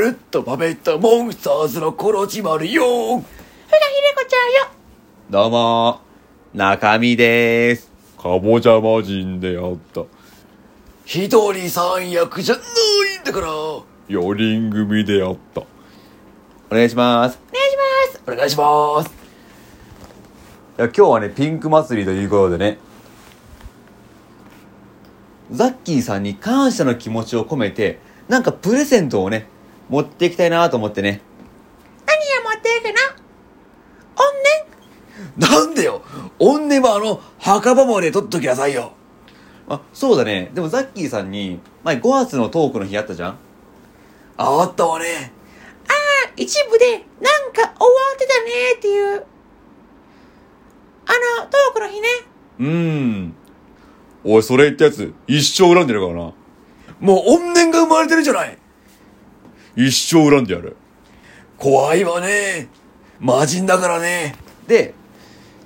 [0.00, 3.28] よーんどうも、ナルットパペットモンスターズのコロチマルよふがひれ
[4.16, 4.72] こちゃんよ。
[5.28, 6.00] どうも
[6.54, 7.90] 中身でーす。
[8.16, 10.04] かぼちゃ魔人であった。
[11.04, 13.48] 一人三役じゃないんだから
[14.08, 15.60] 4人組であった。
[15.60, 15.66] お
[16.70, 17.38] 願いします。
[17.52, 18.22] お願いします。
[18.26, 19.10] お願いします
[20.78, 22.78] いや今日はね、ピンク祭りということでね、
[25.50, 29.48] ザッキーさんに感謝の気持ちを込めて、なんかプレゼントをね、
[29.90, 31.20] 持っていきたいなと思ってね。
[32.06, 33.00] 何を持っていくの？
[35.36, 36.02] 怨なんでよ？
[36.38, 38.92] 怨念はあの、墓場まで取っときなさいよ
[39.68, 40.50] あ、そうだね。
[40.54, 43.38] でもザッキーさんに、前5月のトークの日あったじゃん？
[44.36, 45.32] あったわね
[45.86, 45.92] 念
[46.28, 47.74] あ、一部で、なんか終わ
[48.14, 49.26] ってたねっていう。
[51.06, 52.08] あの、トークの日ね。
[52.60, 53.34] うーん。
[54.22, 56.32] おい、それ言ったやつ、一生恨んでるからな。
[57.00, 58.56] もう怨念が生まれてるじゃない
[59.76, 60.76] 一生恨んでやる。
[61.58, 62.68] 怖いわね
[63.20, 64.34] 魔人だからね
[64.66, 64.94] で、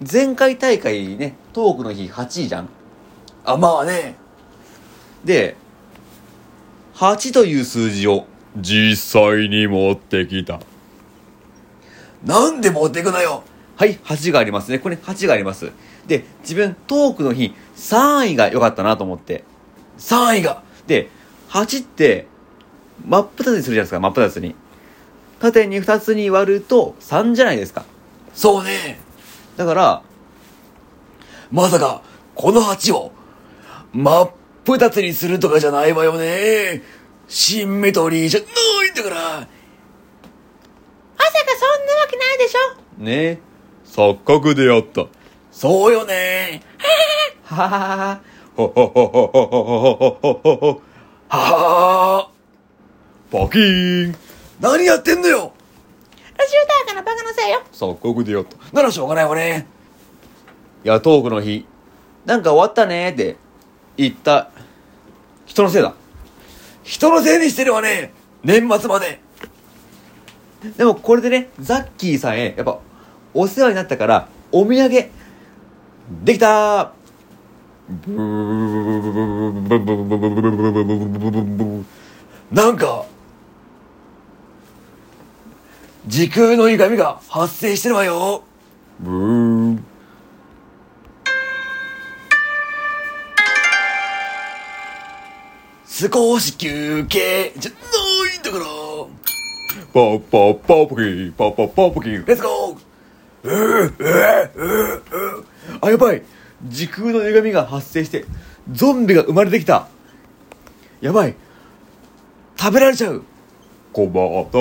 [0.00, 2.68] 前回大会ね、トークの日8位じゃん
[3.44, 4.16] あ、まあね
[5.24, 5.56] で、
[6.94, 10.60] 8という数字を、実際に持ってきた。
[12.24, 13.42] なんで持っていくのよ
[13.76, 14.78] はい、8がありますね。
[14.78, 15.70] これ8があります。
[16.06, 19.44] で、自分トークの日3位が良かったなと思って。
[19.98, 21.10] 3位がで、
[21.50, 22.26] 8って、
[23.04, 24.54] 真っ二つにするじゃないですか、真っ二つに。
[25.40, 27.84] 縦に2つに割ると3じゃないですか。
[28.34, 29.00] そうね
[29.56, 30.02] だから、
[31.50, 32.02] まさか、
[32.34, 33.12] この鉢を、
[33.92, 34.30] 真っ
[34.66, 36.82] 二つにするとかじゃないわよね。
[37.28, 38.50] シンメトリーじゃない
[38.90, 39.16] んだから。
[39.16, 39.48] まさか
[41.18, 41.24] そ
[41.82, 42.58] んなわけないでしょ
[43.02, 43.40] ね
[43.84, 45.06] 錯覚であった。
[45.50, 46.62] そうよね。
[47.44, 48.20] はははは。
[48.56, 48.90] はははは
[49.78, 49.84] は
[50.50, 50.78] は
[51.28, 52.35] はは
[53.32, 53.46] あ。
[53.46, 54.14] パキーン
[54.60, 55.52] 何やってんのよ。
[56.36, 57.62] ラジオ大会のバカのせいよ。
[57.72, 58.56] 錯覚であった。
[58.74, 59.66] ならしょうがないわね。
[60.84, 61.66] いや、トークの日、
[62.24, 63.36] なんか終わったねーって
[63.96, 64.50] 言った
[65.46, 65.94] 人のせいだ。
[66.82, 68.12] 人のせいにしてるわね。
[68.44, 69.20] 年末まで。
[70.76, 72.78] でもこれでね、ザッキーさんへ、やっぱ、
[73.34, 75.10] お世話になったから、お土産、
[76.24, 76.92] できた
[82.52, 83.04] なんか、
[86.06, 88.44] 時空の歪みが発生してるわよ。
[89.00, 89.84] ブーン。
[95.84, 97.78] 少し休憩じゃな
[98.34, 98.64] いんだから。
[99.92, 102.26] パッパッパキー、パッパッパキー。
[102.26, 102.78] レッツゴー
[103.42, 105.02] うーう
[105.40, 105.44] う
[105.80, 106.22] あ、やばい
[106.64, 108.26] 時空の歪みが発生して、
[108.70, 109.88] ゾンビが生まれてきた
[111.00, 111.34] やばい
[112.58, 113.24] 食べられちゃう
[113.96, 114.20] コバ
[114.52, 114.58] タ、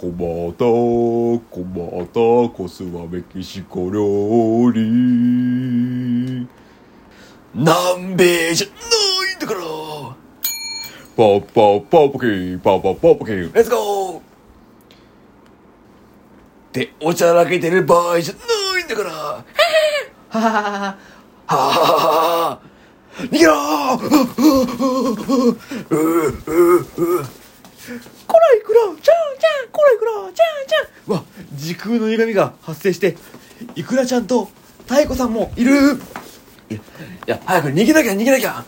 [0.00, 0.24] コバ
[0.56, 2.14] タ、コバタ、
[2.56, 4.80] コスはメキシコ料理。
[7.52, 8.72] 南米じゃな
[9.30, 9.60] いんだから。
[11.18, 13.54] パッパッパッパキー、パッパッパッパキー。
[13.54, 14.22] レッツゴーっ
[16.72, 19.10] ておちゃらけてる場合じゃないんだから。
[19.10, 19.44] は
[20.30, 20.96] ははは
[21.44, 21.58] はは
[22.56, 22.60] は
[23.18, 24.14] 逃げろーうー
[25.90, 25.98] うー
[26.96, 27.39] うー
[28.26, 29.12] こらいくらちゃんちゃ
[29.66, 31.24] んこらいくらちゃんちゃんわ
[31.54, 33.16] 時空の歪みが発生して
[33.74, 34.48] いくらちゃんと
[34.82, 35.72] 太鼓さんもいる
[36.70, 36.78] い
[37.26, 38.64] や、早く逃げなきゃ逃げなきゃ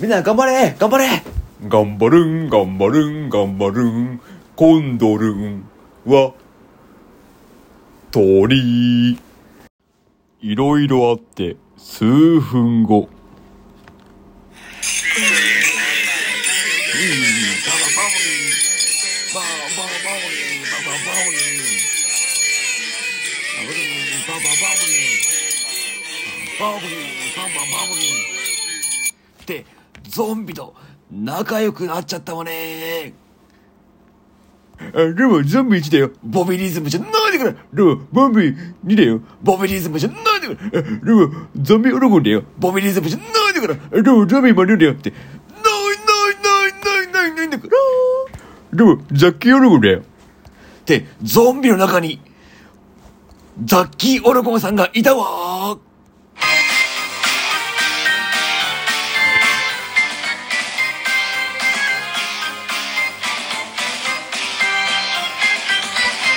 [0.00, 1.22] みんな頑張れ頑張れ
[1.68, 4.20] 頑張るん、頑張るん、頑張るん。
[4.56, 5.64] コンドルン
[6.04, 6.32] は、
[8.10, 9.12] 鳥。
[10.40, 13.08] いろいろあって、数分後。
[29.42, 29.64] って、
[30.04, 30.74] ゾンビと
[31.10, 33.14] 仲良くなっちゃったわね
[34.94, 36.10] あ、でもゾンビ1だよ。
[36.22, 39.20] ボビリズムじゃないでくれでも、ボンビ2だよ。
[39.42, 42.42] ボビリズムじゃないでくれでも、ゾンビオロゴンだよ。
[42.58, 45.12] ボビリズムじゃないでくれでも、ゾンビマリオだよって。
[48.72, 50.00] でも、ザッキーオロゴンだよ。
[50.00, 50.02] っ
[50.84, 52.20] て、ゾンビの中に、
[53.62, 55.76] ザッキー・オロゴンさんがいたわ。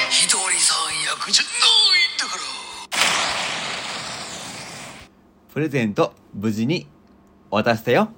[0.09, 0.43] 一人三
[1.07, 2.41] 役じゃないんだから。
[5.53, 6.85] プレゼント無事に
[7.49, 8.09] 渡したよ